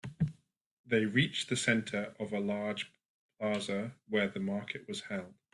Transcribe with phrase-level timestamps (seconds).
[0.83, 2.91] They reached the center of a large
[3.37, 5.35] plaza where the market was held.